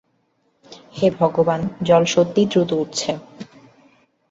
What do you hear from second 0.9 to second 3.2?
হে ভগবান, জল সত্যিই দ্রুত উঠছে।